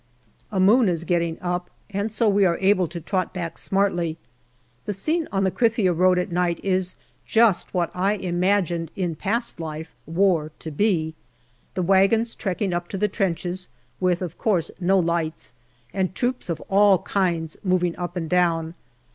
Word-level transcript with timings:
A 0.51 0.59
moon 0.59 0.89
is 0.89 1.03
getting 1.03 1.39
up, 1.41 1.69
and 1.91 2.11
so 2.11 2.27
we 2.27 2.43
are 2.43 2.57
able 2.57 2.87
to 2.87 2.99
trot 2.99 3.35
back 3.35 3.59
smartly. 3.59 4.17
The 4.85 4.93
scene 4.93 5.27
on 5.31 5.43
the 5.43 5.51
Krithia 5.51 5.93
road 5.93 6.17
at 6.17 6.31
night 6.31 6.59
is 6.65 6.95
just 7.23 7.71
what 7.71 7.91
I 7.93 8.13
imagined, 8.13 8.89
in 8.95 9.15
past 9.15 9.59
life, 9.59 9.93
war 10.07 10.51
to 10.57 10.71
be. 10.71 11.13
The 11.75 11.83
wagons 11.83 12.33
trekking 12.33 12.73
up 12.73 12.87
to 12.87 12.97
the 12.97 13.07
trenches, 13.07 13.67
with, 13.99 14.23
of 14.23 14.39
course, 14.39 14.71
no 14.79 14.97
lights, 14.97 15.53
and 15.93 16.15
troops 16.15 16.49
of 16.49 16.61
all 16.61 17.03
kinds 17.03 17.57
moving 17.63 17.95
up 17.95 18.15
and 18.15 18.27
down. 18.27 18.73